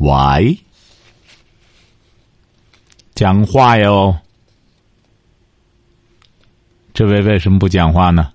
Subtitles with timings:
[0.00, 0.58] 喂，
[3.14, 4.16] 讲话哟！
[6.94, 8.32] 这位为什么不讲话呢？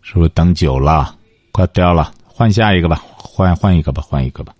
[0.00, 1.18] 是不是等久了？
[1.52, 4.54] 快掉了，换下一个吧，换换一个吧，换一个吧。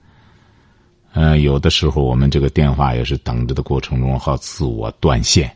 [1.15, 5.51] 嗯，有的时候我们这个电话也是等着的过程中好自我断线。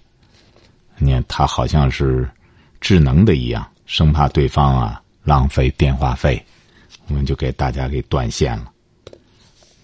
[0.97, 2.27] 你看，它好像是
[2.80, 6.42] 智能的一样，生怕对方啊浪费电话费。
[7.09, 8.70] 我们就给大家给断线了。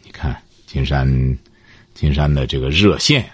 [0.05, 0.37] 你看，
[0.67, 1.07] 金山，
[1.95, 3.24] 金山的这个热线，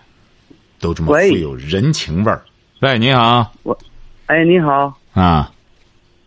[0.81, 2.43] 都这么富有人情味儿。
[2.81, 3.53] 喂，你好。
[3.63, 3.77] 我，
[4.27, 4.97] 哎，你好。
[5.13, 5.51] 啊。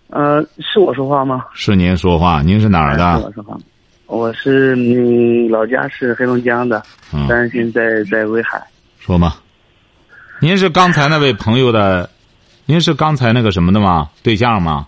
[0.09, 1.45] 呃，是我说话吗？
[1.53, 2.41] 是您说话。
[2.41, 3.19] 您是哪儿的？
[3.19, 3.57] 是我说话。
[4.07, 6.83] 我是嗯，老家是黑龙江的，
[7.29, 8.61] 但是现在在威海。
[8.99, 9.35] 说吗？
[10.41, 12.09] 您是刚才那位朋友的？
[12.65, 14.09] 您是刚才那个什么的吗？
[14.21, 14.87] 对象吗？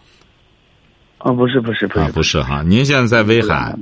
[1.23, 2.61] 哦，不是不是不是，不是哈！
[2.63, 3.73] 您现在在威海，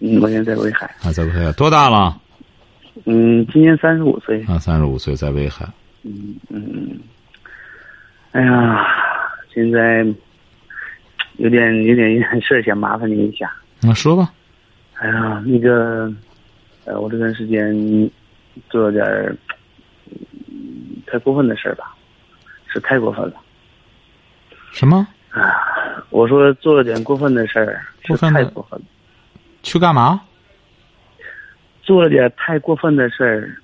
[0.00, 2.20] 嗯，我现在在威海啊，在威海多大了？
[3.06, 5.66] 嗯，今年三十五岁啊，三十五岁在威海。
[6.02, 7.00] 嗯嗯，
[8.32, 8.86] 哎呀，
[9.54, 10.04] 现在
[11.38, 13.50] 有点有点有点事想麻烦您一下。
[13.80, 14.30] 那说吧。
[14.98, 16.12] 哎呀，那个，
[16.84, 17.74] 呃，我这段时间
[18.68, 19.38] 做了点
[21.06, 21.96] 太过分的事儿吧，
[22.66, 23.36] 是太过分了。
[24.72, 25.08] 什么？
[25.40, 26.02] 啊！
[26.10, 28.84] 我说做了点过分的事儿，是太过分了。
[29.62, 30.20] 去干嘛？
[31.82, 33.56] 做了点太过分的事儿。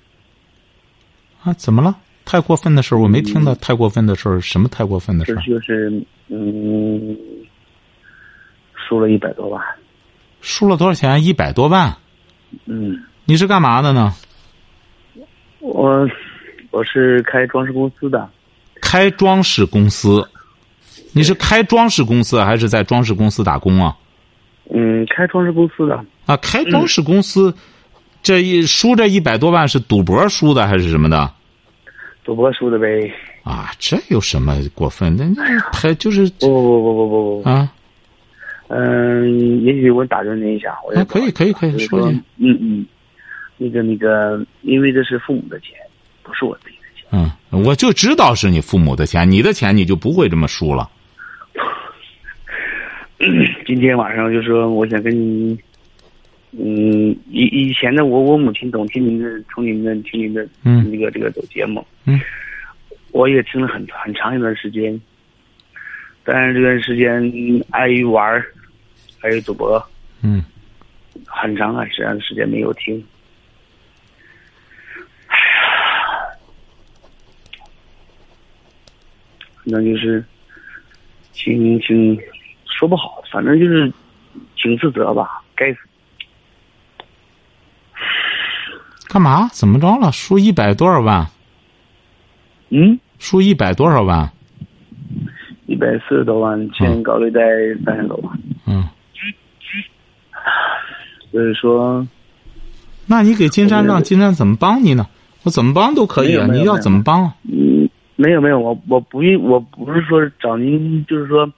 [1.43, 1.51] 啊？
[1.53, 1.95] 怎么了？
[2.25, 4.39] 太过分的事儿，我没听到太过分的事儿。
[4.39, 5.41] 什么太过分的事儿？
[5.41, 5.91] 就是
[6.29, 7.17] 嗯，
[8.75, 9.61] 输了一百多万。
[10.41, 11.23] 输了多少钱？
[11.23, 11.93] 一百多万。
[12.65, 13.03] 嗯。
[13.25, 14.13] 你是干嘛的呢？
[15.59, 16.07] 我
[16.71, 18.29] 我是开装饰公司的。
[18.81, 20.29] 开装饰公司。
[21.13, 23.95] 你是开装饰公司还是在装饰公司打工啊？
[24.73, 26.03] 嗯，开装饰公司的。
[26.25, 27.53] 啊，开装饰公司，
[28.21, 31.31] 这一输这一百多万是赌博输的还是什么的？
[32.23, 33.13] 赌博输的呗。
[33.43, 35.15] 啊，这有什么过分？
[35.17, 37.71] 那还就是不不不不不不啊。
[38.69, 42.09] 嗯，也许我打断您一下，我可以可以可以说说。
[42.37, 42.85] 嗯嗯，
[43.57, 45.71] 那个那个，因为这是父母的钱，
[46.23, 47.29] 不是我自己的钱。
[47.51, 50.89] 嗯，我就知道是你父母的钱，你的钱你就不会这么输了。
[53.65, 55.57] 今天晚上就说，我想跟你，
[56.51, 62.19] 嗯，以以前的我，我母亲总听您的，从您的听您的，嗯，那个这个走节目，嗯，
[63.11, 64.99] 我也听了很很长一段时间，
[66.25, 68.45] 但是这段时间碍于玩儿，
[69.19, 69.81] 还有赌博，
[70.21, 70.43] 嗯，
[71.25, 73.01] 很长很长时间没有听，
[75.27, 76.35] 哎呀，
[79.63, 80.21] 那就是
[81.31, 82.19] 请请。
[82.83, 83.89] 说不好，反正就是
[84.57, 85.41] 挺自责吧。
[85.55, 85.79] 该死！
[89.07, 89.47] 干嘛？
[89.53, 90.11] 怎么着了？
[90.11, 91.25] 输一百多少万？
[92.71, 92.99] 嗯？
[93.19, 94.29] 输一百多少万？
[95.65, 97.39] 一百四十多万，欠高利贷
[97.85, 98.37] 三十多万。
[98.67, 98.83] 嗯。
[101.31, 102.05] 所以说，
[103.07, 105.07] 那你给金山让金山怎么帮你呢？
[105.43, 106.47] 我怎么帮都可以啊！
[106.51, 107.31] 你要怎么帮？
[107.43, 111.49] 嗯，没有没有，我我不我不是说找您，就是说。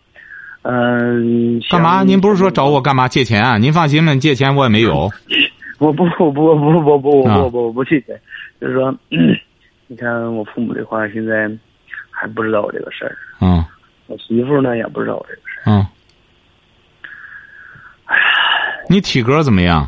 [0.67, 2.01] 嗯，干嘛？
[2.03, 3.55] 您不是说找我干嘛借钱啊？
[3.59, 5.11] 您放心吧，借钱我也没有。
[5.77, 8.19] 我不不不不不不不不不不借钱，
[8.59, 8.91] 就是说，
[9.85, 11.47] 你看我父母的话，现在
[12.09, 13.15] 还不知道我这个事儿。
[13.41, 13.63] 嗯。
[14.07, 15.71] 我媳妇呢，也不知道我这个事儿。
[15.71, 15.85] 嗯。
[18.05, 18.23] 哎呀。
[18.89, 19.87] 你体格怎么样？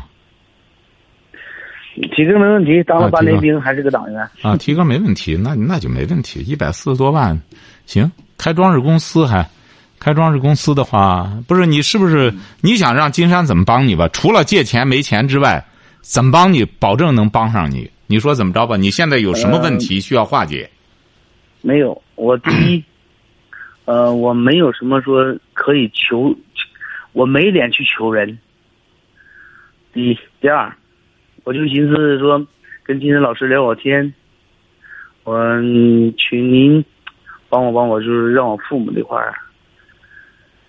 [2.14, 4.20] 体格没问题，当了八年兵还是个党员。
[4.42, 6.38] 啊，体格没问题，那那就没问题。
[6.40, 7.36] 一百四十多万，
[7.86, 9.44] 行，开装饰公司还。
[10.00, 14.08] 开装饰公司的话，不是你是不是你想让金山怎么帮你吧？
[14.08, 15.64] 除了借钱没钱之外，
[16.00, 16.64] 怎么帮你？
[16.64, 17.90] 保证能帮上你。
[18.06, 18.76] 你说怎么着吧？
[18.76, 20.70] 你现在有什么问题需要化解？
[21.60, 22.82] 没有，我第一，
[23.84, 26.34] 呃，我没有什么说可以求，
[27.12, 28.38] 我没脸去求人。
[29.92, 30.72] 第一，第二，
[31.44, 32.46] 我就寻思说
[32.84, 34.14] 跟金山老师聊聊天，
[35.24, 35.36] 我
[36.16, 36.82] 请您
[37.48, 39.34] 帮我帮我，就是让我父母这块儿。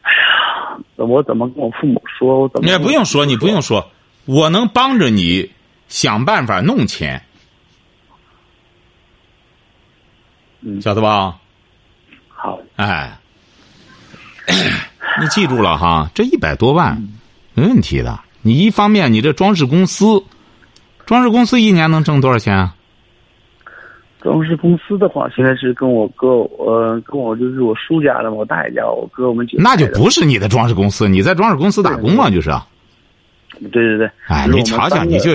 [0.02, 2.42] 哎呀，我怎么跟我父母说？
[2.42, 3.92] 我怎么你也不用说，你不用说，
[4.26, 5.52] 我能帮着你
[5.88, 7.24] 想办法弄钱，
[10.62, 11.38] 嗯晓得吧？
[12.30, 13.18] 好，哎，
[15.20, 17.02] 你记住了哈，这一百多万
[17.54, 18.20] 没问题的。
[18.42, 20.24] 你一方面，你这装饰公司，
[21.06, 22.76] 装饰公司一年能挣多少钱啊？
[24.22, 26.28] 装饰公司的话，现在是跟我哥，
[26.58, 32.52] 呃，跟我就是我叔家的，我大爷家，我哥我们姐那就不是你的装饰公司，你在装饰公司打工嘛，就是。
[33.60, 34.10] 对对对。
[34.28, 35.32] 哎，你瞧瞧，你就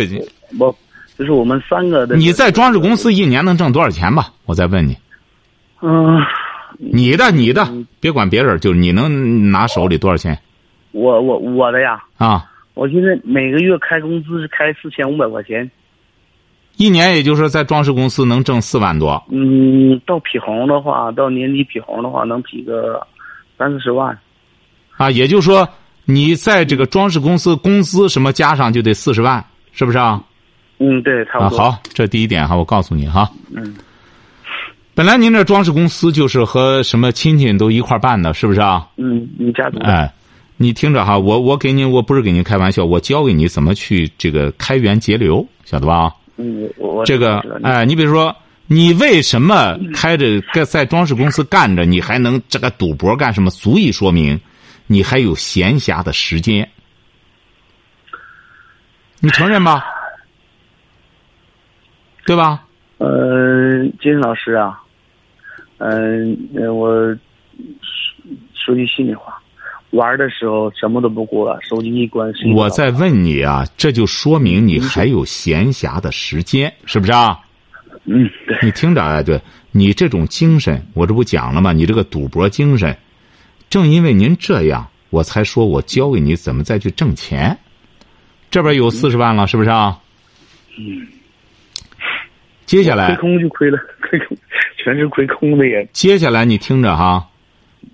[0.58, 0.74] 我，
[1.18, 2.16] 就是我们三个的。
[2.16, 4.28] 你在装饰公司一年能挣多少钱吧？
[4.46, 4.96] 我再问你，
[5.82, 6.20] 嗯，
[6.78, 7.66] 你的你的，
[8.00, 10.38] 别管别人，就是你能拿手里多少钱
[10.92, 12.44] 我我我的呀，啊？
[12.74, 15.70] 我现在每个月开工资是开四千五百块钱，
[16.76, 23.06] 一年也就是说在装饰公司能挣四万多，嗯，到批红的话，到年底批红的话，能批个
[23.56, 24.18] 三四十万。
[24.96, 25.68] 啊，也就是说
[26.04, 30.22] 你在这个装饰公司工资什么加上就得四十万，是不是啊？
[30.78, 31.70] 嗯，对，差啊，不多。
[31.70, 33.30] 好，这第一点哈，我告诉你哈。
[33.54, 33.74] 嗯。
[34.96, 38.86] 本来您这装饰公司就是和什么亲戚都一块儿办的，是不是啊？
[38.96, 39.86] 嗯，你家族的。
[39.86, 40.12] 哎，
[40.56, 46.12] 你听着哈，我我给你，我不是给您开玩笑，我教给你怎么去这个开源节流，晓得吧？
[46.36, 48.34] 嗯，我我这个哎，你比如说，
[48.66, 53.50] 你为什么开着在在装饰公司干着，你还能这个赌博干什么？
[53.50, 54.40] 足以说明
[54.86, 56.68] 你还有闲暇的时间，
[59.20, 59.84] 你承认吧？
[62.26, 62.64] 对吧？
[62.98, 64.80] 呃，金老师啊，
[65.76, 67.14] 嗯、呃，我
[68.54, 69.42] 说句心里话，
[69.94, 72.32] 玩的时候什么都不顾了，手机一关。
[72.54, 77.40] 我再问你啊，这就说明你还有闲暇的时间，是不是啊？
[78.04, 81.72] 嗯，对，你听着，哎，对你这种精神，我这不讲了吗？
[81.72, 82.96] 你这个赌博精神，
[83.70, 87.56] 正因为您这样，我才说我教给你怎么再去挣钱。
[88.50, 89.98] 这边有四十万了，是不是啊？
[90.78, 91.06] 嗯。
[92.66, 94.36] 接下来亏，空就亏了，亏空
[94.82, 95.86] 全是亏空的也。
[95.92, 97.28] 接下来你听着哈，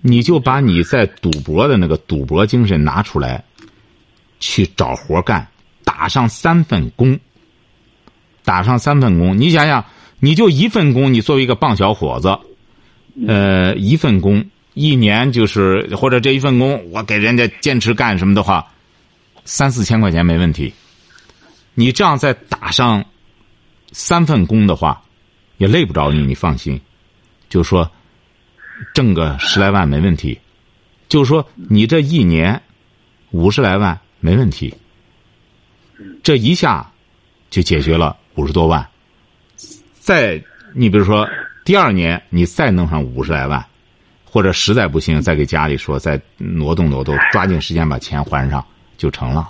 [0.01, 3.43] 你就把你在赌博的那个赌博精神拿出来，
[4.39, 5.45] 去找活干，
[5.83, 7.19] 打上三份工。
[8.43, 9.85] 打上三份工，你想想，
[10.19, 12.39] 你就一份工，你作为一个棒小伙子，
[13.27, 14.43] 呃，一份工
[14.73, 18.65] 一年就是或者这一份工，我给人家坚持干什么的话，
[19.45, 20.73] 三四千块钱没问题。
[21.75, 23.05] 你这样再打上
[23.91, 24.99] 三份工的话，
[25.57, 26.81] 也累不着你，你放心。
[27.47, 27.89] 就说
[28.93, 30.39] 挣个十来万没问题，
[31.09, 32.61] 就是说你这一年
[33.31, 34.73] 五十来万没问题，
[36.23, 36.91] 这一下
[37.49, 38.87] 就解决了五十多万。
[39.99, 40.41] 再
[40.73, 41.29] 你比如说
[41.63, 43.63] 第二年你再弄上五十来万，
[44.25, 48.65] 或者实在不行再给家里说再挪动挪动，抓紧时间把钱还上
[48.97, 49.47] 就成了。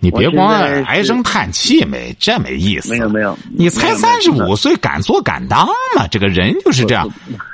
[0.00, 0.48] 你别光
[0.86, 2.90] 唉声叹气，没这没意思。
[2.90, 4.30] 没有没有，你才三十。
[4.30, 6.06] 五岁，敢做敢当嘛？
[6.08, 7.06] 这个人就是这样。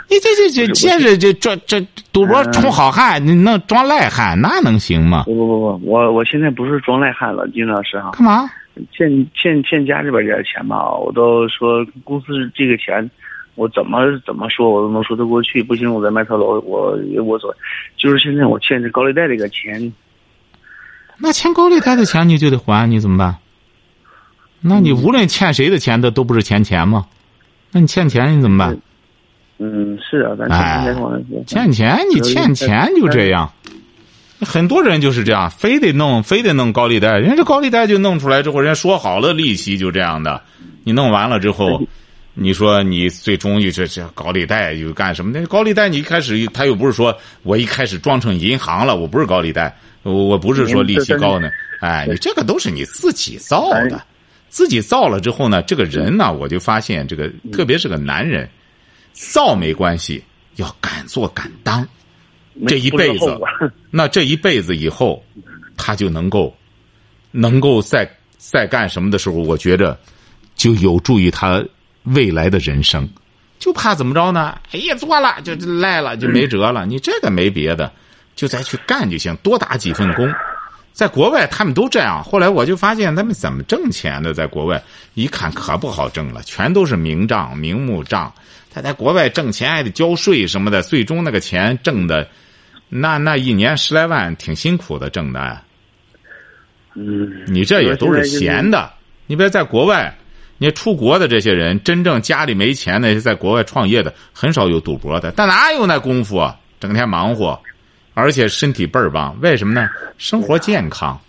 [0.08, 1.80] 你这这这，不是先是这这这
[2.12, 5.24] 赌博嗯充好汉，你弄装赖汉，那能行吗？
[5.24, 8.48] 不不不不，我我现在不是装赖汉了，金老师哈，干嘛？
[8.92, 13.10] 欠欠欠家里边这点钱吧，我都说公司这个钱，
[13.54, 15.62] 我怎么怎么说我都能说得过去。
[15.62, 17.56] 不行，我再卖套楼，我也无所谓。
[17.96, 19.92] 就是现在我欠着高利贷这个钱，
[21.18, 23.36] 那欠高利贷的钱你就得还，你怎么办？
[24.60, 27.06] 那你无论欠谁的钱，的都不是钱钱吗？
[27.72, 28.78] 那你欠钱你怎么办？
[29.58, 30.94] 嗯，是啊，咱哎
[31.46, 33.50] 欠钱欠钱你欠钱就这样。
[34.40, 37.18] 很多人就是这样，非得弄，非得弄高利贷。
[37.18, 40.42] 人家这高利贷就弄出来之后，人家说好了利息就这样的。
[40.84, 41.80] 你弄完了之后，
[42.34, 45.30] 你说你最终就这这高利贷又干什么？
[45.32, 49.74] 那高利贷你一开始他又不是说我一开始装成银行了，我不是高利贷，
[50.12, 51.50] 我我不是说利息高呢。
[51.80, 54.02] 哎，你这个都是你自己造的，
[54.48, 58.48] 自己造了之后呢，这个人呢，我就发现这个，特别是个男人，
[59.12, 60.22] 造没关系，
[60.56, 61.86] 要敢做敢当。
[62.66, 63.38] 这一辈子，
[63.90, 65.22] 那这一辈子以后，
[65.76, 66.56] 他就能够，
[67.30, 69.98] 能够在在干什么的时候，我觉着
[70.54, 71.62] 就有助于他
[72.04, 73.06] 未来的人生。
[73.58, 74.58] 就怕怎么着呢？
[74.72, 76.86] 哎呀，做了就赖了，就没辙了。
[76.86, 77.92] 你这个没别的，
[78.36, 80.32] 就再去干就行，多打几份工。
[80.92, 84.80] 在国外他们都这样，后来我就发现他们怎么挣钱的，在国外
[85.14, 88.32] 一看可不好挣了，全都是明账、明目账。
[88.72, 92.28] 他在国外挣钱还得交税什么的，最终那个钱挣的。
[92.88, 95.60] 那那一年十来万挺辛苦的挣的，
[96.94, 98.92] 嗯，你这也都是闲的。
[99.26, 100.16] 你别在国外，
[100.56, 106.56] 你出国的这些人，真正家里没钱那些在国外创业的，很少有赌博的，但哪有那功夫啊？
[106.78, 107.60] 整天忙活，
[108.16, 109.38] 而且身体倍儿棒。
[109.42, 109.90] 为什么呢？
[110.16, 111.20] 生活健康，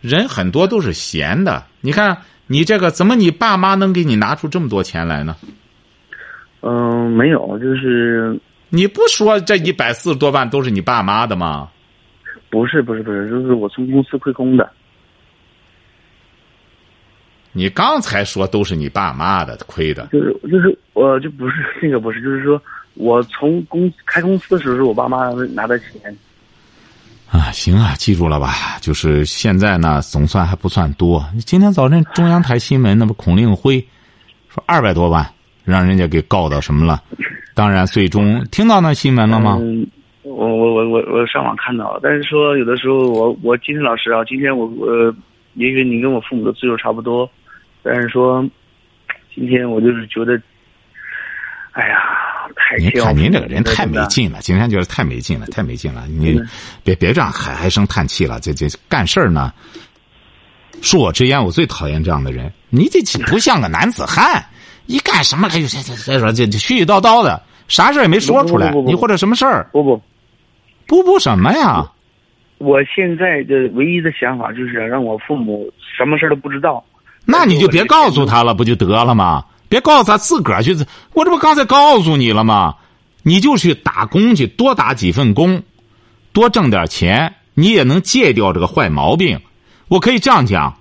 [0.00, 1.62] 人很多都是闲的。
[1.80, 2.18] 你看
[2.48, 5.36] 你这个，怎么你爸妈能给你拿出这么多钱来呢？
[6.62, 8.36] 嗯，没有，就是
[8.70, 11.70] 你不说这一百四十多万都是你爸妈的吗？
[12.50, 14.68] 不是不是不是，就是我从公司亏空的。
[17.52, 22.60] 你刚才说都是你爸妈的亏的，就是就是我就不是那个不是，就是说
[22.94, 26.16] 我从公开公司的时候是我爸妈拿的钱。
[27.32, 28.76] 啊，行啊，记住了吧？
[28.82, 31.24] 就是现在呢，总算还不算多。
[31.46, 33.82] 今天早晨中央台新闻，那不孔令辉
[34.50, 35.26] 说二百多万
[35.64, 37.02] 让人家给告到什么了？
[37.54, 39.58] 当然，最终听到那新闻了吗？
[40.24, 44.86] 我我我我我上网看到，但是说有的时候我我今天老师啊，今天我我
[45.54, 47.28] 也许你跟我父母的岁数差不多。
[47.82, 48.46] 但是说，
[49.34, 50.40] 今天我就是觉得，
[51.72, 51.96] 哎呀，
[52.54, 56.06] 太您看您这个人太没劲了，今天觉得太没劲了，太没劲了。
[56.06, 56.38] 你
[56.84, 59.52] 别别这样唉唉声叹气了，这这干事儿呢，
[60.82, 62.52] 恕我直言，我最讨厌这样的人。
[62.68, 64.44] 你这不像个男子汉，
[64.86, 69.66] 一干什么哎呦这这再说这这絮絮叨叨的，啥事儿也没说出来，你或者什么事儿？
[69.72, 70.02] 不不，
[70.86, 71.90] 不不什么呀？
[72.58, 76.84] 我现在的唯一的想法就是让我父母什么事都不知道。
[77.24, 79.42] 那你就别告诉他了，不就得了吗？
[79.72, 80.76] 别告诉他，自个儿去。
[81.14, 82.74] 我这不刚才告诉你了吗？
[83.22, 85.62] 你就去打工去，多打几份工，
[86.34, 89.40] 多挣点钱，你也能戒掉这个坏毛病。
[89.88, 90.76] 我可以这样讲，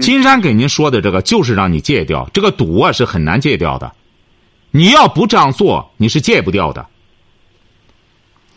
[0.00, 3.92] 金山给您说的这个，就是让你戒掉这个赌啊，是很难戒掉的。
[4.72, 6.84] 你要不这样做，你是戒不掉的。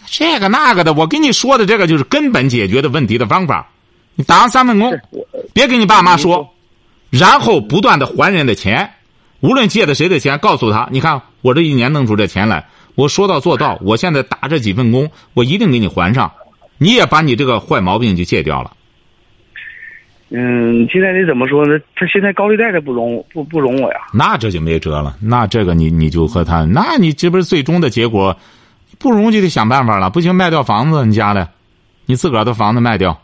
[0.08, 3.70] 这个那个的，我跟你说的这个就是根本解决的问题的方法。
[4.16, 5.00] 你打上三份工，
[5.54, 6.50] 别跟你爸妈说。
[7.12, 8.92] 然后不断的还人的钱，
[9.44, 16.32] 无论借的谁的钱，告诉他，你看我这一年弄出这钱来，我说到做到，我现在打这几份工，我一定给你还上，
[16.78, 18.72] 你也把你这个坏毛病就戒掉了。
[20.30, 21.78] 嗯，现在你怎么说呢？
[21.94, 24.00] 他现在高利贷都不容不不容我呀？
[24.14, 28.36] 那这就没辙了，那这个你你就和他，那你这不是最终的结果，
[28.98, 30.10] 不容就得想办法了。
[30.10, 31.50] 不行，卖掉房子，你家的，
[32.06, 33.20] 你自个儿的房子卖掉。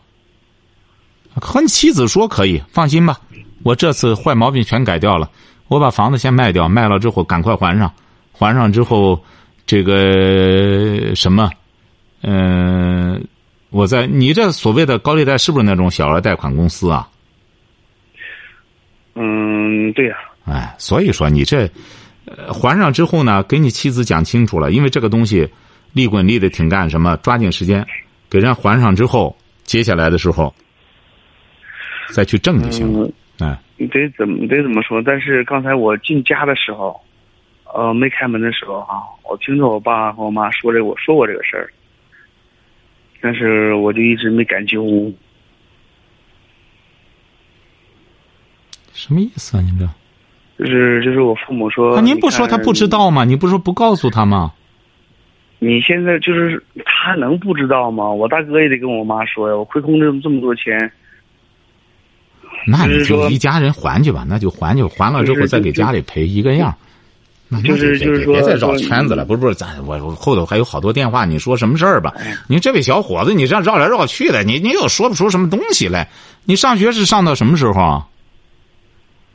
[1.34, 3.18] 和你妻子说可以，放心吧。
[3.62, 5.30] 我这次坏毛病全改掉了，
[5.70, 7.92] 我把房子先卖掉，卖了之后赶快还上，
[8.32, 9.22] 还上之后，
[9.64, 11.48] 这个什么，
[12.22, 13.24] 嗯，
[13.70, 17.08] 我在你这所谓的高利贷是不是那种小额贷款公司啊？
[19.14, 20.16] 嗯，对呀。
[20.44, 21.70] 哎，所以说你这
[22.52, 25.48] 还上之后呢，给你妻子讲清楚了，因为这个东西
[25.92, 27.86] 利滚利的挺干什么，抓紧时间
[28.28, 30.52] 给人还上之后，接下来的时候
[32.08, 33.06] 再去挣就行了。
[33.06, 33.12] 嗯，
[33.80, 35.00] 你得怎么得怎么说？
[35.00, 37.00] 但是刚才我进家的时候，
[37.72, 41.72] 呃，没开门的时候哈，我听着我爸和我妈说这，我说过这个事儿，
[43.22, 45.10] 但是我就一直没敢进屋。
[48.92, 49.62] 什么意思啊？
[49.62, 49.88] 您这？
[50.62, 51.96] 就是就是我父母说。
[51.96, 53.24] 那您不说他不知道吗？
[53.24, 54.52] 你不说不告诉他吗？
[55.58, 58.10] 你现在就是他能不知道吗？
[58.10, 60.92] 我大哥也得跟我妈说呀，我亏空这么这么多钱。
[62.66, 66.74] 那你就一家人还去吧，那就还去，还了之后再给家里赔一个样。
[67.52, 69.24] 那就是就是说，别再绕圈子了。
[69.24, 72.14] 不是不是，咱我我后头还有好多电话，你说什么事儿吧？
[72.46, 76.08] 你这位小伙子，你这样绕来绕去的，你你又说不出什么东西来。
[76.44, 78.04] 你上学是上到什么时候？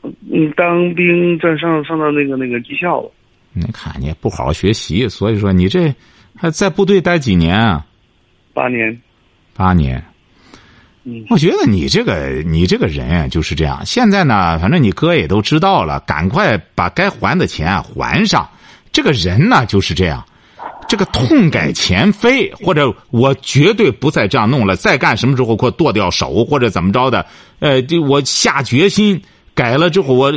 [0.02, 3.10] 嗯，当兵在上上到那个那个技校了。
[3.52, 5.94] 你看你不好好学习，所以说你这
[6.34, 7.84] 还在部队待几年啊？
[8.54, 8.98] 八年。
[9.54, 10.02] 八年。
[11.28, 13.80] 我觉得你这个你这个人啊就是这样。
[13.86, 18.48] 现在呢，反正你哥也都知道了，赶快把该还的钱还上。
[18.90, 20.24] 这个人呢就是这样，
[20.88, 24.74] 这个痛改前非，或者我绝对不再这样弄了。
[24.74, 27.24] 再干什么之后给我剁掉手或者怎么着的？
[27.60, 29.22] 呃，就我下决心
[29.54, 30.32] 改了之后，我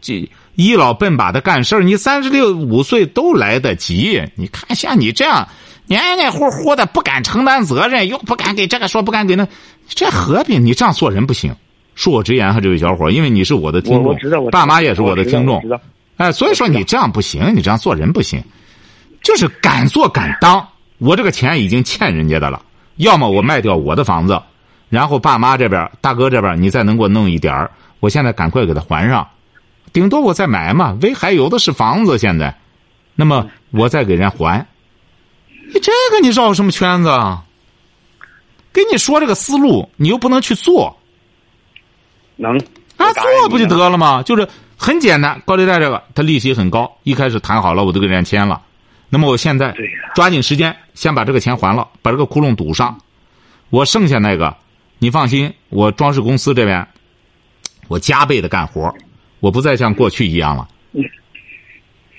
[0.00, 4.22] 这一老笨把的干事你三十六五岁都来得及。
[4.36, 5.48] 你看像你这样。
[5.86, 9.46] 黏黏糊糊的，不敢承担责任，又不敢给这个说，不敢给那，
[9.88, 10.58] 这何必？
[10.58, 11.54] 你这样做人不行。
[11.94, 14.16] 恕我直言哈，这位小伙，因为你是我的听众，
[14.50, 15.62] 爸妈也是我的听众，
[16.16, 18.42] 哎，所以说你这样不行，你这样做人不行，
[19.22, 20.66] 就是敢做敢当。
[20.96, 22.62] 我这个钱已经欠人家的了，
[22.96, 24.40] 要么我卖掉我的房子，
[24.88, 27.70] 然后爸妈这边、大哥这边，你再能给我弄一点儿，
[28.00, 29.28] 我现在赶快给他还上，
[29.92, 32.56] 顶多我再买嘛，威海有的是房子，现在，
[33.14, 34.66] 那么我再给人还。
[35.72, 37.44] 你这个你绕什么圈子啊？
[38.72, 40.98] 跟你说这个思路，你又不能去做。
[42.36, 42.56] 能
[42.96, 44.22] 啊，做不就得了吗？
[44.22, 46.90] 就是很简单，高利贷这个，它利息很高。
[47.02, 48.62] 一开始谈好了，我都给人家签了，
[49.10, 49.74] 那么我现在
[50.14, 52.98] 抓紧时间先把这个钱还了，把这个窟窿堵上。
[53.70, 54.56] 我剩下那个，
[54.98, 56.86] 你放心，我装饰公司这边，
[57.88, 58.94] 我加倍的干活，
[59.40, 60.68] 我不再像过去一样了。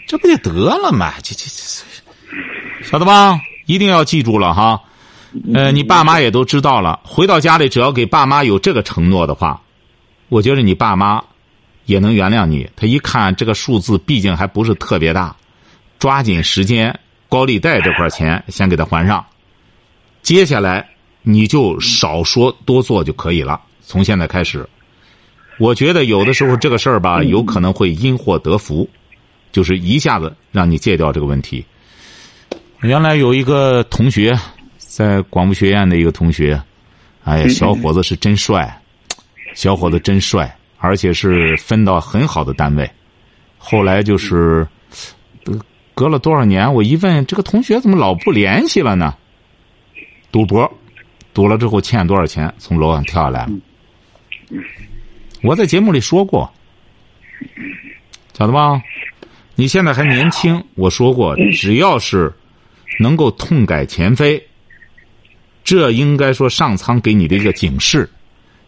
[0.05, 1.13] 这不就得了吗？
[1.23, 1.83] 这这这，
[2.81, 3.39] 晓得吧？
[3.65, 4.81] 一定要记住了哈。
[5.53, 6.99] 呃，你爸妈也都知道了。
[7.03, 9.61] 回到家里，只要给爸妈有这个承诺的话，
[10.29, 11.23] 我觉得你爸妈
[11.85, 12.69] 也能原谅你。
[12.75, 15.35] 他一看这个数字，毕竟还不是特别大，
[15.97, 16.99] 抓紧时间，
[17.29, 19.25] 高利贷这块钱先给他还上。
[20.21, 20.87] 接下来
[21.23, 23.59] 你就少说多做就可以了。
[23.81, 24.69] 从现在开始，
[25.57, 28.87] 我觉得有的时候这个事儿吧，有可能会因祸得福，
[29.51, 31.65] 就是一下子让你戒掉这个问题。
[32.83, 34.37] 原来有一个同学，
[34.77, 36.61] 在广播学院的一个同学，
[37.23, 38.77] 哎呀，小伙子是真帅，
[39.55, 42.89] 小伙子真帅，而且是分到很好的单位。
[43.57, 44.67] 后来就是，
[45.45, 45.57] 呃
[45.95, 49.15] 隔了多少年，我一问这个同学怎么老不联系了呢？
[50.29, 50.69] 赌博，
[51.33, 53.51] 赌了之后欠多少钱，从楼上跳下来了。
[55.41, 56.51] 我在节目里说过，
[58.37, 58.81] 晓得吧？
[59.55, 62.33] 你现在还年轻，我说过，只要是
[62.99, 64.41] 能够痛改前非，
[65.63, 68.09] 这应该说上苍给你的一个警示，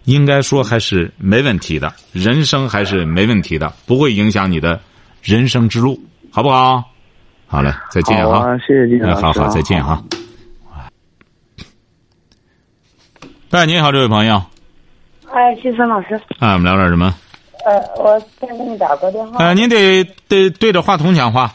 [0.05, 4.79] 应该说还是没问题的，人生还是没问题的，不会影响你的
[5.22, 6.00] 人生之路，
[6.32, 6.84] 好不好？
[7.48, 8.39] 好嘞，再见哈。
[8.39, 9.15] 好啊，谢谢金老师。
[9.15, 10.03] 哎好好，再见哈。
[13.51, 14.41] 哎，你好，这位朋友，
[15.32, 17.13] 哎，先生老师，啊，我们聊点什么？
[17.65, 21.51] 呃，我先给你打个电话，呃，您得得对着话筒讲话。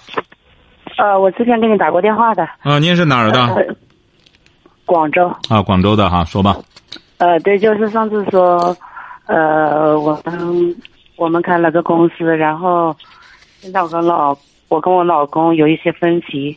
[1.01, 3.41] 呃，我之前给你打过电话的，啊，您是哪儿的？
[3.55, 3.75] 呃
[4.85, 6.59] 广州，啊，广州的哈，说吧。
[7.17, 8.77] 呃，对，就是上次说，
[9.25, 10.77] 呃，我们
[11.17, 12.95] 我们开了个公司，然后
[13.61, 14.37] 现在我跟老
[14.69, 16.55] 我跟我老公有一些分歧，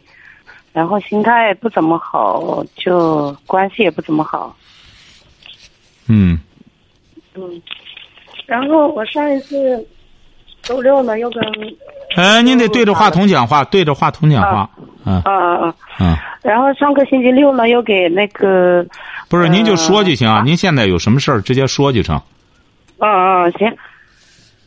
[0.73, 4.53] 然后心态不怎么好，就关系也不怎么好，
[6.09, 6.37] 嗯，
[7.35, 7.61] 嗯，
[8.45, 9.87] 然后我上一次
[10.63, 11.43] 周六呢又跟
[12.15, 14.69] 哎，您得对着话筒讲话，对着话筒讲话。
[15.05, 18.85] 嗯啊啊啊，嗯，然后上个星期六呢，又给那个，
[19.27, 20.37] 不是，您就说就行啊。
[20.37, 22.21] 呃您现在有什么事儿，直接说就成。
[22.99, 23.77] 嗯嗯行，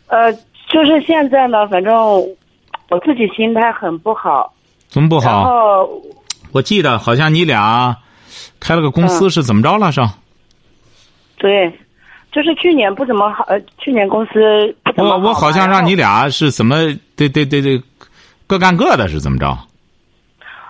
[0.08, 0.30] 呃，
[0.68, 4.52] 就是现在呢，反正我自己心态很不好，
[4.88, 5.44] 怎么不好？
[5.44, 6.02] 后
[6.52, 7.96] 我记得好像你俩
[8.60, 9.90] 开了个公司，嗯是怎么着了？
[9.90, 10.02] 是？
[11.38, 11.70] 对，
[12.30, 16.76] 就是去年不怎么好，呃，去年公司不怎么我好我好像让你俩是怎么
[17.16, 17.80] 对对对对，
[18.46, 19.46] 各干各的，是怎么着？
[19.48, 19.56] 后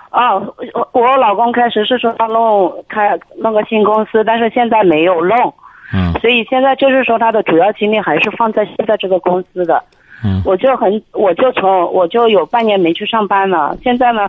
[0.09, 5.53] 啊，我我老公开始是说要弄开弄个新公司，但是现在没有弄，
[5.93, 9.83] 嗯所以现在就是说他的主要精力还是放在现在这个公司的。
[10.23, 13.77] 嗯，我就很，我就从我就有半年没去上班了。
[13.83, 14.27] 现在呢，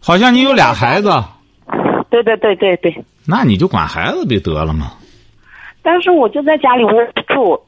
[0.00, 1.10] 好像你有俩孩子，
[2.10, 4.92] 对对对对对，那你就管孩子不得了吗？
[5.80, 7.58] 但是我就在家里窝不住，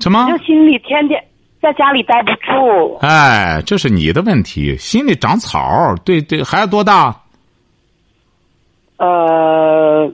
[0.00, 0.26] 什么？
[0.30, 1.22] 就心里天天
[1.60, 2.96] 在家里待不住。
[3.00, 5.94] 哎，这是你的问题，心里长草。
[6.04, 7.22] 对对，孩子多大？
[8.96, 10.12] 呃，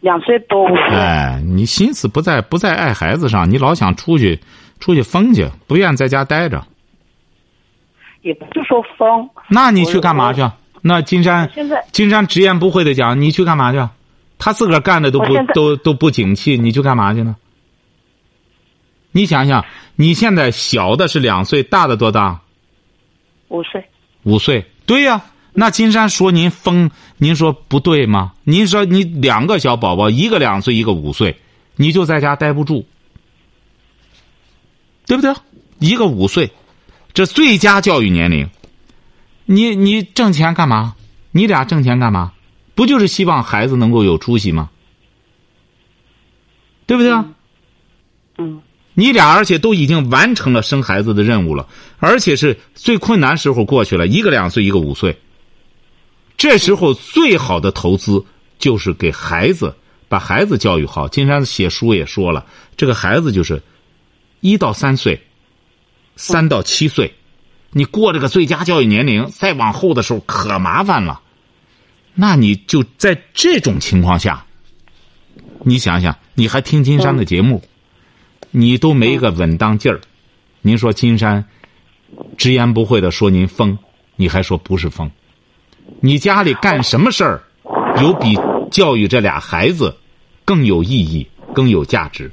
[0.00, 4.38] 两岁多哎，你心思不在不在爱孩子上，你老想出去
[4.78, 6.64] 出去疯去，不愿在家待着。
[8.22, 9.28] 也不是说疯。
[9.48, 10.42] 那你去干嘛去？
[10.82, 13.88] 那金山现在金山直言不讳的讲，你去干嘛去？
[14.38, 17.36] 他自个儿干的都不都都不景气，你去干嘛去呢？
[19.12, 19.64] 你想想，
[19.96, 22.40] 你现在小的是两岁，大的多大？
[23.48, 23.84] 五岁，
[24.22, 24.64] 五岁。
[24.86, 28.32] 对呀、那金山说您疯，您说不对吗？
[28.44, 31.40] 您说你两个小宝宝，一个两岁，一个五岁，
[31.76, 32.86] 你就在家待不住，
[35.06, 35.34] 对不对？
[35.78, 36.52] 一个五岁，
[37.12, 38.48] 这最佳教育年龄。
[39.46, 40.94] 你你挣钱干嘛？
[41.32, 42.32] 你俩挣钱干嘛？
[42.76, 44.70] 不就是希望孩子能够有出息吗？
[46.86, 47.26] 对不对啊？
[48.38, 48.62] 嗯
[48.94, 55.18] 你俩而且都已经完成了生孩子的任务了，而且是最困难时候过去了，一个两岁，一个五岁。
[56.36, 58.24] 这时候最好的投资
[58.58, 59.74] 就是给孩子
[60.08, 61.06] 把孩子教育好。
[61.06, 63.62] 金山写书也说了，这个孩子就是
[64.40, 65.20] 一到三岁，
[66.16, 67.14] 三到七岁，
[67.70, 71.20] 你过这个最佳教育年龄，再往后的时候可麻烦了。
[72.14, 74.44] 那你就在这种情况下，
[75.62, 77.62] 你想想，你还听金山的节目，
[78.50, 80.00] 你都没个稳当劲儿。
[80.62, 81.44] 您说金山
[82.36, 83.78] 直言不讳的说您疯，
[84.16, 85.10] 你还说不是疯？
[86.00, 87.42] 你家里干什么事儿，
[88.00, 88.38] 有比
[88.70, 89.96] 教育这俩孩子
[90.44, 92.30] 更有意义、更有价值？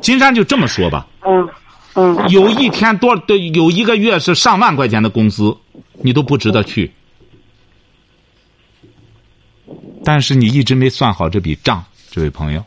[0.00, 1.48] 金山就这么说吧，嗯
[1.94, 5.56] 嗯有一天多的有一个月是上万块钱的工资，
[6.02, 6.90] 你都不值得去。
[10.04, 12.64] 但是你一直没算好这笔账，这位朋友，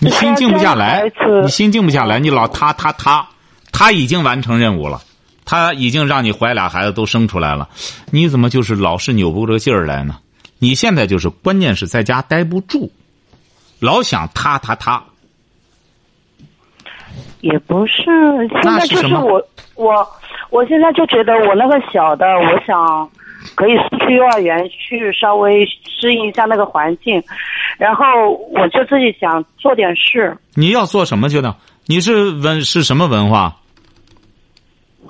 [0.00, 1.10] 你心静不下来，
[1.42, 3.28] 你心静不下来，你老他他他，
[3.72, 5.02] 他已经完成任务了，
[5.44, 7.68] 他已经让你怀俩孩子都生出来了，
[8.10, 10.18] 你怎么就是老是扭不过这个劲儿来呢？
[10.60, 12.90] 你现在就是关键是在家待不住，
[13.80, 15.02] 老想他他他。
[17.40, 18.02] 也不是，
[18.62, 19.40] 现在就是我
[19.74, 20.08] 我
[20.50, 23.08] 我现在就觉得我那个小的，我想
[23.54, 27.22] 可以送去幼儿园去稍微适应一下那个环境，
[27.78, 28.04] 然后
[28.50, 30.36] 我就自己想做点事。
[30.54, 31.56] 你要做什么去呢？
[31.86, 33.56] 你是文是什么文化？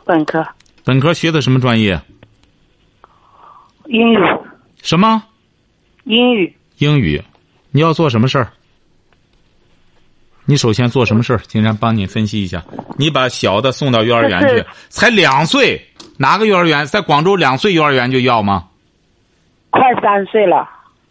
[0.04, 0.46] 本科。
[0.84, 2.00] 本科学的什么专业？
[3.86, 4.18] 英语。
[4.82, 5.22] 什么？
[6.04, 6.54] 英语。
[6.78, 7.22] 英语，
[7.72, 8.52] 你要做什么事儿？
[10.44, 11.38] 你首先做什么事儿？
[11.46, 12.64] 金山帮你分析一下。
[12.96, 15.78] 你把小的送到幼儿园去，才两岁，
[16.18, 16.84] 哪个幼儿园？
[16.86, 18.64] 在广州两岁幼儿园就要吗？
[19.70, 20.68] 快三岁了。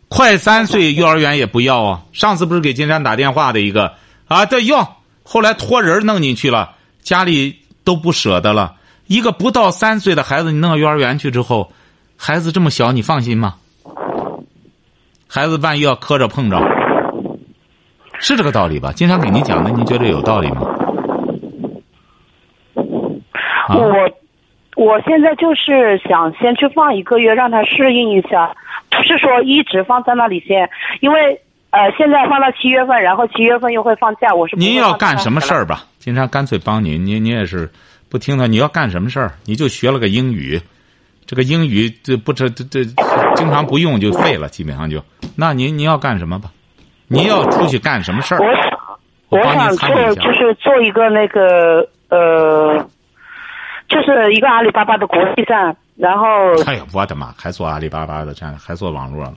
[0.10, 2.02] 快三岁幼儿园也不要啊！
[2.13, 3.93] 上次不是给金山打电话的一个
[4.28, 8.76] 啊，这要，后来托人弄进去了，家里都不舍得了。
[9.08, 11.72] 一个不到三岁的孩子，你弄到幼儿园去之后，
[12.17, 13.56] 孩子这么小，你放心吗？
[15.28, 16.58] 孩子万一要磕着碰着。
[18.20, 18.91] 是这个道理吧？
[18.93, 20.62] 经常给您讲的，您觉得有道理吗？
[23.70, 24.10] 我
[24.78, 28.56] 我现在就是想先去放一个月，让他适应一下，
[28.92, 35.82] 不是说一直放在那里先，因为呃，现在放到七月份，然后七月份又会放假，我是您要干什么事儿吧？
[35.98, 37.68] 经常干脆帮您，您您也是
[38.08, 39.32] 不听他，你要干什么事儿？
[39.46, 40.62] 你就学了个英语，
[41.26, 42.84] 这个英语这不这这这
[43.36, 45.04] 经常不用就废了，基本上就
[45.36, 46.52] 那您您要干什么吧？
[47.08, 48.40] 您要出去干什么事儿？
[48.40, 52.88] 我想，我想做就是做一个那个呃，
[53.88, 56.26] 就是一个阿里巴巴的国际站，然后。
[56.65, 57.34] 哎呀，我的妈！
[57.38, 59.34] 还做阿里巴巴的站，还做网络了？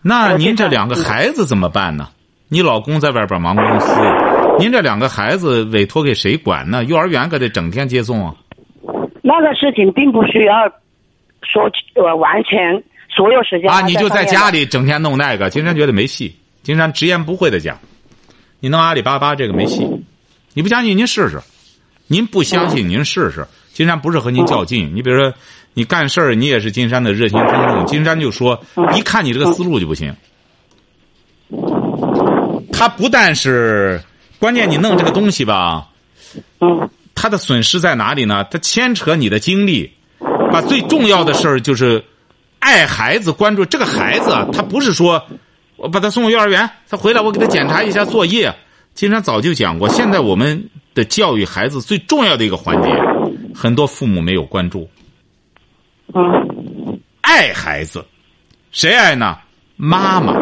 [0.00, 2.08] 那您这两个孩子怎么办呢？
[2.48, 4.00] 你老公在外边忙公司，
[4.58, 6.82] 您这两个孩子委托给谁管呢？
[6.84, 8.34] 幼儿园可得整天接送啊。
[9.20, 10.54] 那个事情并不需要
[11.42, 16.34] 说呃完全所有时间啊，你就在家里整天弄那个，经常觉得没戏。
[16.62, 17.78] 金山直言不讳的讲，
[18.60, 19.86] 你弄阿里巴巴这个没戏，
[20.54, 21.40] 你不相信您试试，
[22.06, 23.46] 您不相信您试试。
[23.78, 25.32] 金山不是和您较劲，你比如说
[25.72, 27.86] 你干事儿，你也是金山的热心听众。
[27.86, 28.60] 金山就说，
[28.96, 30.12] 一看你这个思路就不行。
[32.72, 34.02] 他不但是
[34.40, 35.86] 关键，你弄这个东西吧，
[37.14, 38.42] 他的损失在哪里呢？
[38.50, 39.92] 他牵扯你的精力，
[40.50, 42.02] 把最重要的事儿就是
[42.58, 45.24] 爱孩子，关注这个孩子，他不是说。
[45.76, 48.52] 我把他送幼儿园，他回来我给他检查一下作业。
[48.94, 52.88] 金山早就讲过，现在我们的教育孩子最重要的一个环节，
[53.54, 54.88] 很多父母没有关注。
[56.14, 58.04] 嗯，爱孩子，
[58.70, 59.38] 谁爱呢？
[59.76, 60.34] 妈妈。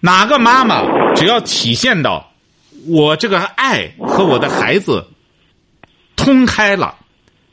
[0.00, 0.82] 哪个妈妈
[1.14, 2.32] 只要体现到
[2.86, 5.06] 我这个爱和我的孩子
[6.16, 6.94] 通开了，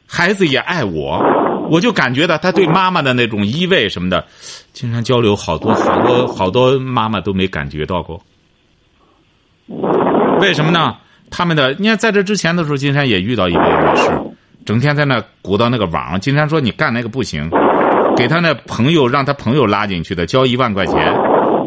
[0.06, 1.22] 孩子也爱我。
[1.70, 4.26] 我就感觉到他对妈妈的那种依偎什么的，
[4.72, 8.24] 经常交流好多好多好多妈妈都没感觉到过。
[10.40, 10.96] 为什么呢？
[11.30, 14.10] 他们的你看，在这之前的时候，金山也遇到一位女士，
[14.66, 16.20] 整天在那鼓捣那个网。
[16.20, 17.50] 金山说：“你干那个不行，
[18.16, 21.14] 给他那朋友，让他朋友拉进去的，交一万块钱，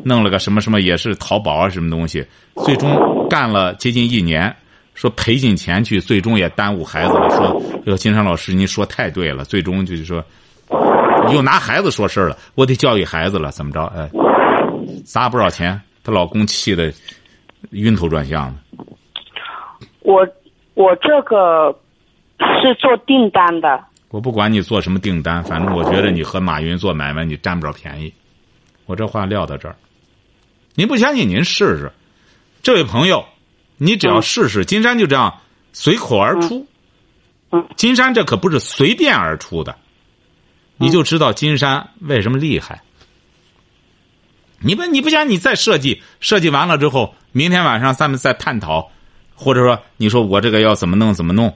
[0.05, 2.25] 弄了个什么什么，也是淘宝啊什么东西，
[2.65, 4.55] 最终干了接近一年。”
[4.93, 7.31] 说赔进钱去，最终也耽误孩子了。
[7.31, 9.47] 说，金山老师，您说太对了。
[9.47, 10.23] 最终就是说，
[11.33, 12.37] 又拿孩子说事了。
[12.55, 13.83] 我得教育孩子了，怎么着？
[13.97, 14.11] 哎，
[15.03, 16.93] 砸不少钱，她老公气的
[17.71, 18.85] 晕头转向的。
[20.11, 20.27] 我
[20.75, 21.71] 我这个
[22.61, 23.85] 是做订单的。
[24.09, 28.13] 我不管你做什么订单，反正我觉得你和马云做买卖，你占不着便宜。
[28.87, 29.77] 我这话撂到这儿，
[30.75, 31.93] 您不相信您试试，
[32.63, 33.25] 这位朋友。
[33.83, 35.41] 你只要试试，金山就这样
[35.73, 36.67] 随口而出。
[37.77, 39.75] 金山这可不是随便而出的，
[40.77, 42.83] 你就知道金山为什么厉害。
[44.59, 48.91] 你不，你不想你再设计，设计完了之后，明天晚上咱们再探讨，
[49.41, 51.53] 或者说你说我这个要怎么弄怎么弄，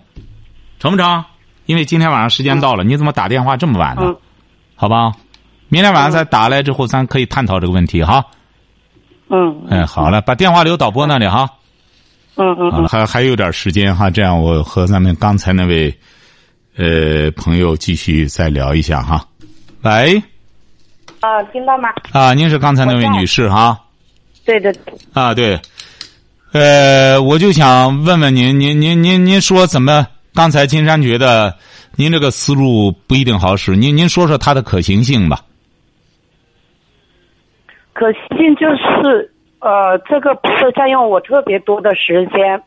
[0.81, 1.25] 成不成？
[1.66, 4.14] 因为今天晚上时间到了，你怎么打电话这么晚呢？
[4.75, 5.12] 好吧，
[5.68, 8.25] 明天晚上再打来之后，咱可以探讨这个问题哈。
[9.29, 9.66] 嗯。
[9.70, 11.49] 哎，好了，把电话留导播那里哈。
[12.37, 15.97] 嗯嗯，还还有点时间哈，这样我和咱们刚才那位
[16.77, 19.25] 呃朋友继续再聊一下哈。
[19.83, 20.23] 喂，
[21.20, 21.88] 啊，听到吗？
[22.12, 23.79] 啊，您是刚才那位女士哈？
[24.44, 24.75] 对的。
[25.12, 25.59] 啊，对，
[26.55, 30.07] 呃，我就想问问您，您您您您说怎么？
[30.33, 31.53] 刚才金山觉得
[31.97, 35.40] 您这个思路不一定好使，您您说说它的可行性吧。
[37.93, 42.62] 可行性就是呃，这个不会占用我特别多的时间，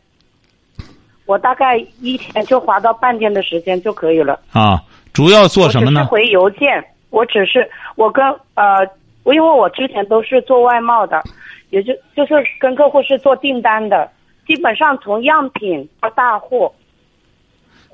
[1.25, 4.37] 我大概一天就花到半天的时间就可以了。
[4.51, 6.05] 啊，主要做什么呢？
[6.07, 8.21] 回邮件，我只是我跟
[8.55, 8.85] 呃，
[9.23, 11.23] 因为我之前都是做外贸的，
[11.69, 14.09] 也就就是跟客户是做订单的，
[14.47, 16.73] 基本上从样品到大货。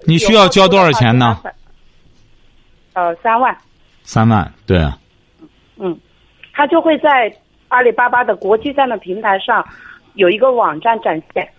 [0.05, 1.39] 你需要交多少钱呢？
[2.93, 3.57] 呃，三万。
[4.03, 4.97] 三万，对啊。
[5.77, 5.97] 嗯，
[6.51, 7.33] 他就会在
[7.69, 9.65] 阿里巴巴的国际站的平台上
[10.15, 11.49] 有一个网站展现。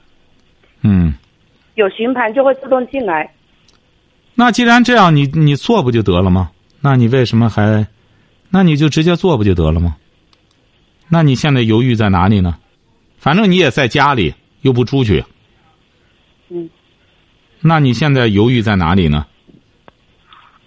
[0.83, 1.14] 嗯。
[1.74, 3.29] 有询盘就会自动进来。
[4.37, 6.50] 那既然这样，你你做不就得了吗？
[6.81, 7.87] 那你为什么还？
[8.50, 9.96] 那你就直接做不就得了吗？
[11.08, 12.58] 那你现在犹豫在哪里呢？
[13.18, 15.24] 反正你也在家里，又不出去。
[16.48, 16.68] 嗯。
[17.60, 19.26] 那你现在犹豫在哪里呢？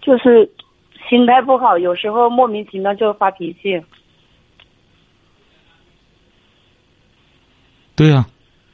[0.02, 0.50] 就是
[1.10, 3.82] 心态不好，有时候莫名其妙就发脾气。
[7.96, 8.26] 对呀，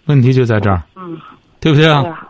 [0.05, 0.83] 问题就在这儿。
[0.95, 1.19] 嗯。
[1.59, 2.29] 对不对啊？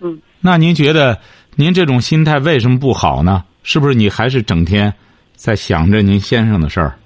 [0.00, 0.20] 嗯。
[0.40, 1.18] 那您觉得
[1.56, 3.44] 您这种心态为什么不好呢？
[3.62, 4.92] 是不是你还是整天
[5.34, 6.98] 在想着您先生的事儿？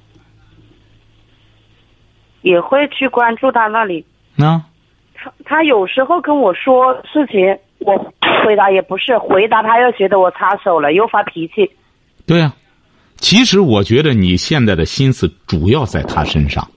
[2.43, 4.05] 也会去关注他那里。
[4.37, 4.63] 那。
[5.15, 7.97] 他他有时候跟我说事情，我
[8.45, 11.71] 回答也不是回答，他又觉得我插手了，又发脾气。
[12.27, 12.53] 对呀，
[13.19, 16.69] 其实我觉得你现在的心思主要在他身上。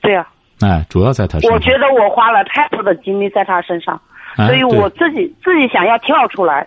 [0.00, 0.26] 对呀。
[0.60, 1.52] 哎，主要在他身上。
[1.52, 4.00] 我觉得我花了太多的精力在他身上，
[4.34, 6.66] 所以我自己自己想要跳出来。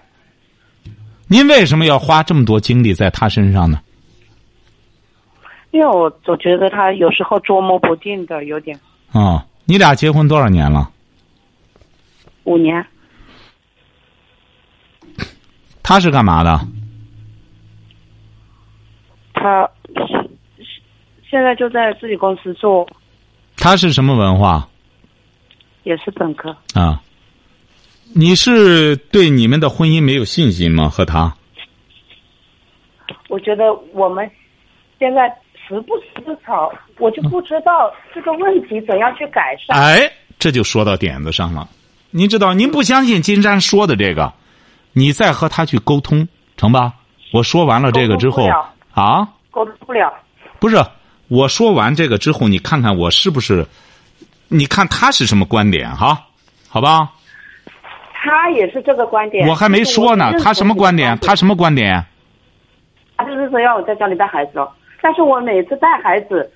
[1.28, 3.80] 您为什么要花这么多精力在他身上呢？
[5.76, 8.80] 因为我总觉得他有时候捉摸不定的，有点。
[9.12, 10.90] 哦，你俩结婚多少年了？
[12.46, 12.86] 五年。
[15.84, 16.58] 他是干嘛的？
[19.34, 19.70] 他
[21.30, 22.88] 现在就在自己公司做。
[23.58, 24.70] 他是什么文化？
[25.84, 26.56] 也是本科。
[26.74, 27.04] 啊，
[28.14, 30.88] 你是对你们的婚姻没有信心吗？
[30.88, 31.36] 和他？
[33.28, 34.32] 我觉得我们
[34.98, 35.30] 现在
[35.68, 39.78] 时不时的吵，我就不知道这个问题怎样去改善。
[39.78, 41.68] 哎，这就说到点子上了。
[42.12, 44.34] 您知道，您不相信金山说的这个，
[44.94, 46.94] 你再和他去沟通，成吧？
[47.34, 48.48] 我说完了这个之后
[48.94, 50.14] 啊，沟通不了。
[50.60, 50.78] 不是。
[51.28, 53.66] 我说完这个之后，你看看我是不是？
[54.48, 56.28] 你看他是什么观点哈？
[56.70, 57.10] 好吧。
[58.14, 59.48] 他也是这个观点。
[59.48, 61.18] 我还没说呢，他什么观点？
[61.20, 62.06] 他什么观点？
[63.18, 64.60] 他就是说要我在家里带孩子，
[65.06, 66.52] 但是我每次带孩子，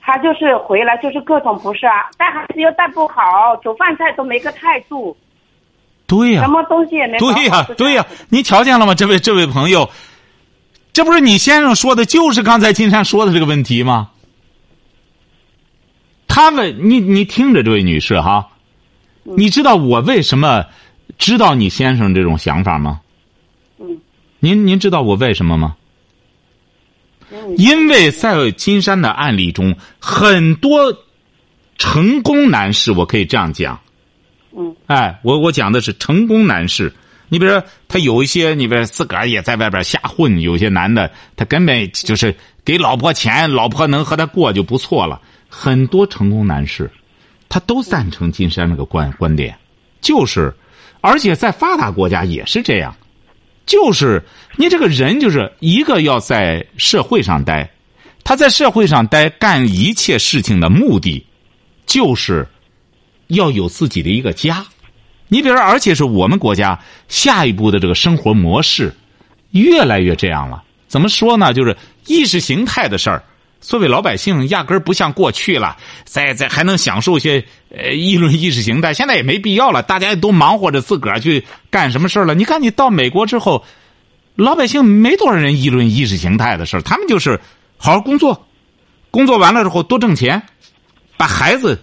[0.00, 5.16] 他就是回来就是各种不是啊，带孩子又带不好，煮饭菜都没个态度。
[6.06, 6.42] 对呀。
[6.42, 7.18] 什么东西也没。
[7.18, 8.94] 对呀，对呀，你瞧见了吗？
[8.94, 9.90] 这位这位朋友。
[10.92, 14.10] 这不是你先生说的，就是刚才金山说的这个问题吗？
[16.28, 18.50] 他问你，你听着，这位女士哈，
[19.24, 20.64] 你知道我为什么
[21.18, 23.00] 知道你先生这种想法吗？
[23.80, 24.00] 嗯。
[24.38, 25.74] 您您知道我为什么吗？
[27.56, 31.04] 因为在金山的案例中，很多
[31.76, 33.78] 成功男士，我可以这样讲。
[34.56, 34.74] 嗯。
[34.86, 36.92] 哎，我我讲的是成功男士。
[37.28, 45.20] 你比如说，他有一些，你比如自个儿也在外边瞎混，有些男的，他根本就是给老婆钱，老婆能和他过就不错了。
[45.50, 46.90] 很多成功男士，
[47.50, 49.54] 他都赞成金山那个观观点，
[50.00, 50.54] 就是，
[51.02, 52.96] 而且在发达国家也是这样，
[53.68, 54.20] 就是
[54.56, 57.70] 你这个人就是一个要在社会上待，
[58.24, 61.24] 他在社会上待干一切事情的目的，
[61.86, 62.48] 就是
[63.26, 64.66] 要有自己的一个家。
[65.28, 68.90] 你比如说，而且是我们国家下一步的这个生活模式，
[69.50, 70.64] 越来越这样了。
[70.88, 71.52] 怎么说呢？
[71.52, 71.76] 就是
[72.06, 73.22] 意识形态的事儿，
[73.60, 77.44] 作为老百姓压根儿不像过去了，在在还能享受些
[77.76, 78.94] 呃议论意识形态。
[78.94, 82.34] 现在也没必要了，大家都忙活着自个儿去干什么事了。
[82.34, 83.64] 你看，你到美国之后，
[84.36, 87.40] 老百姓没多少人议论意识形态的事，他们就是
[87.76, 88.46] 好好工作，
[89.10, 90.40] 工作完了之后多挣钱，
[91.16, 91.80] 把孩子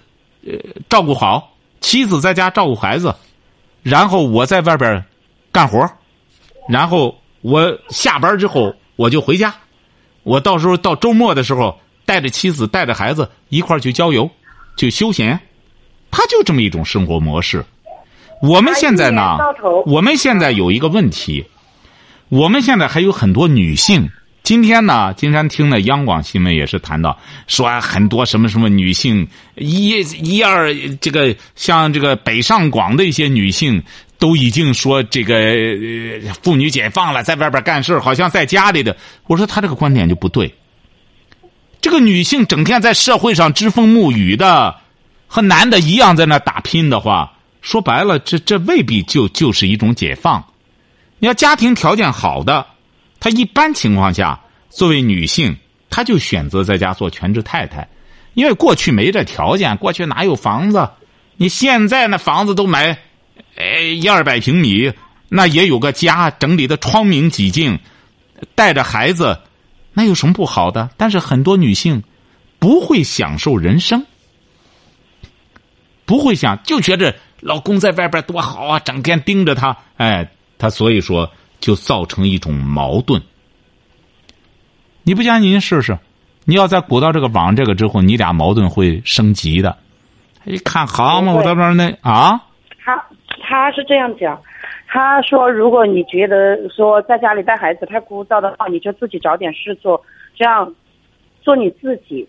[0.47, 0.53] 呃
[0.89, 3.13] 照顾好，妻子在家照顾孩子。
[3.83, 5.05] 然后我在外边
[5.51, 5.87] 干活，
[6.67, 9.53] 然后我下班之后我就回家，
[10.25, 14.29] 我到时候到周末的时候带着妻子带着孩子一块去郊游，
[14.75, 15.39] 去休闲，
[16.09, 17.63] 他就这么一种生活模式。
[18.41, 19.37] 我们现在呢，
[19.85, 21.45] 我们现在有一个问题，
[22.29, 24.09] 我们现在还有很多女性
[24.41, 29.89] 今天呢，金山听的央广新闻也是谈到，说很多什么什么女性一
[30.21, 33.81] 一二这个像这个北上广的一些女性
[34.25, 35.35] 都已经说这个
[36.41, 38.97] 妇女解放了，在外边干事好像在家里的。
[39.27, 40.51] 我说他这个观点就不对。
[41.79, 44.77] 这个女性整天在社会上栉风沐雨的，
[45.27, 50.43] 和男的一样在那打拼的话，说白了，这这未必就就是一种解放。
[51.19, 52.65] 你要家庭条件好的。
[53.19, 54.39] 她一般情况下，
[54.71, 55.55] 作为女性，
[55.91, 57.87] 她就选择在家做全职太太，
[58.33, 60.89] 因为过去没这条件，过去哪有房子？
[61.37, 62.97] 你现在那房子都买，
[63.55, 64.91] 哎一二百平米，
[65.29, 67.79] 那也有个家，整理的窗明几净，
[68.55, 69.39] 带着孩子，
[69.93, 70.89] 那有什么不好的？
[70.97, 72.03] 但是很多女性
[72.59, 74.05] 不会享受人生，
[76.05, 81.31] 不会想，就觉着老公在外边多好啊，整天盯着他，哎，他所以说。
[81.61, 83.19] 就造成一种矛盾。
[85.01, 85.49] 你不相信？
[85.49, 85.97] 您试试。
[86.43, 89.75] 你要再鼓到这个网这个之后，你俩矛盾会升级的。
[90.43, 92.39] 一看好嘛，我这边那啊。
[93.55, 94.39] 他他是这样讲，
[94.87, 99.99] 他说如果你觉得说在家里带孩子太枯燥的话，你就自己找点事做，
[100.35, 100.71] 这样
[101.41, 102.27] 做你自己。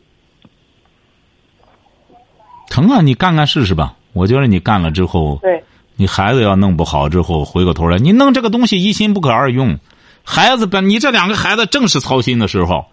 [2.69, 3.95] 成啊，你干干试试吧。
[4.13, 5.39] 我觉得你干了之后。
[5.43, 5.63] 对。
[5.97, 9.79] 你孩子要弄不好之后，回过头来，你弄这个东西一心不可二用。
[10.25, 12.85] 孩子本你这两个孩子正是操心的时候，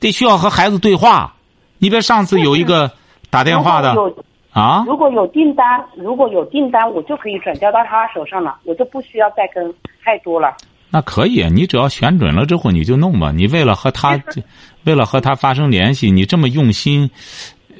[0.00, 1.34] 得需要和孩子对话。
[1.78, 2.90] 你别上次有一个
[3.30, 3.94] 打电话的
[4.52, 10.56] 啊，如果有订单，如果有订单，我就可以转交到他手上了，我就不需要再跟太多了。
[10.90, 13.30] 那可以，你只要选准了之后，你就弄吧。
[13.30, 14.18] 你为了和他，
[14.84, 17.10] 为了和他发生联系，你这么用心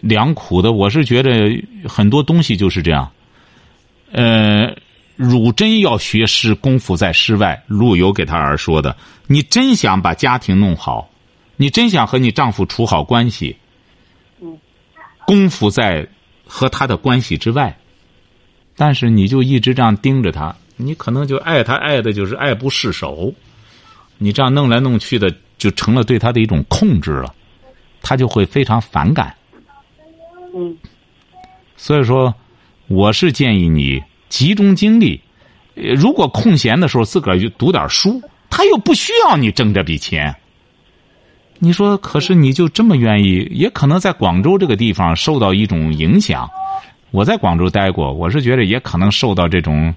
[0.03, 1.31] 良苦的，我是觉得
[1.89, 3.11] 很多东西就是这样。
[4.13, 4.75] 呃，
[5.17, 7.61] 汝真要学诗，功夫在诗外。
[7.67, 8.95] 陆游给他儿说的
[9.27, 11.09] ：“你真想把家庭弄好，
[11.57, 13.57] 你真想和你丈夫处好关系，
[14.41, 14.59] 嗯，
[15.27, 16.07] 功夫在
[16.49, 17.79] 和他的关系之外。
[18.75, 23.33] 但是你就一直这样盯着他，你可能就爱他爱的就是爱不释手。
[24.17, 27.33] 你这样弄来弄去的，就成了对他的一种控制了，
[28.03, 29.33] 他就会非常反感。
[30.53, 30.77] 嗯，
[31.77, 32.35] 所以说。”
[32.91, 35.21] 我是建议你集中精力，
[35.75, 40.35] 如果空闲的时候自个儿就读点书，他又不需要你挣这笔钱。
[41.61, 43.47] 你说，可是你就这么愿意？
[43.51, 46.49] 也可能在广州这个地方受到一种影响。
[47.11, 49.95] 我在广州待过，我是觉得也可能受到这种，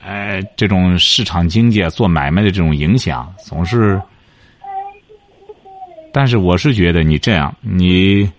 [0.00, 4.00] 呃，这种市场经济做买卖的这种影响，总是。
[6.10, 8.30] 但是我是觉得你这样，你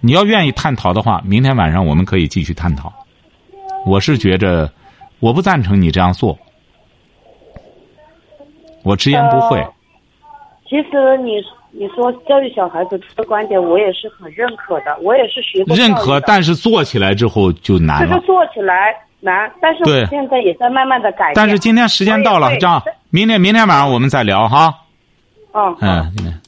[0.00, 2.92] 你要愿意探讨的话，明天晚上我们可以继续探讨。
[3.86, 4.70] 我是觉着，
[5.20, 6.38] 我不赞成你这样做。
[8.82, 9.64] 我直言不讳。
[10.68, 11.32] 其实你
[11.76, 14.96] 你说教育小孩子的观点，我也是很认可的。
[15.02, 18.14] 我也是学过认可，但是做起来之后就难了。
[18.14, 21.32] 就是做起来难，但是我现在也在慢慢的改。
[21.34, 24.72] 但是今天时间到了，这样，明天明天晚上我们再聊哈。
[25.52, 25.76] 嗯。
[25.80, 26.40] 嗯。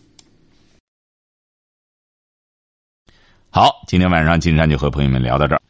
[3.51, 5.61] 好，今天晚上金山就和朋友们聊到这儿。